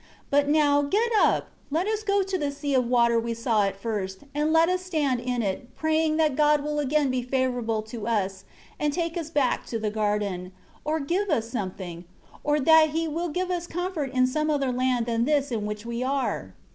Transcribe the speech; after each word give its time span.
3 0.01 0.25
But 0.31 0.49
now, 0.49 0.81
get 0.81 1.11
up, 1.21 1.49
let 1.69 1.85
us 1.85 2.01
go 2.01 2.23
to 2.23 2.35
the 2.35 2.49
sea 2.49 2.73
of 2.73 2.87
water 2.87 3.19
we 3.19 3.35
saw 3.35 3.65
at 3.67 3.79
first, 3.79 4.23
and 4.33 4.51
let 4.51 4.67
us 4.67 4.81
stand 4.81 5.19
in 5.19 5.43
it, 5.43 5.75
praying 5.75 6.17
that 6.17 6.35
God 6.35 6.63
will 6.63 6.79
again 6.79 7.11
be 7.11 7.21
favorable 7.21 7.83
to 7.83 8.07
us 8.07 8.43
and 8.79 8.91
take 8.91 9.15
us 9.15 9.29
back 9.29 9.63
to 9.67 9.77
the 9.77 9.91
garden; 9.91 10.53
or 10.83 10.99
give 10.99 11.29
us 11.29 11.51
something; 11.51 12.05
or 12.43 12.59
that 12.59 12.89
He 12.89 13.07
will 13.07 13.29
give 13.29 13.51
us 13.51 13.67
comfort 13.67 14.11
in 14.11 14.25
some 14.25 14.49
other 14.49 14.71
land 14.71 15.05
than 15.05 15.25
this 15.25 15.51
in 15.51 15.67
which 15.67 15.85
we 15.85 16.01
are." 16.01 16.55